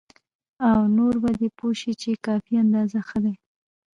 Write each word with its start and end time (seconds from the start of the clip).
او 0.69 0.79
نور 0.97 1.13
په 1.23 1.29
دې 1.39 1.47
پوه 1.57 1.73
شي 1.79 1.93
چې 2.01 2.21
کافي 2.25 2.53
اندازه 2.63 2.99
ښه 3.07 3.19
دي. 3.23 3.35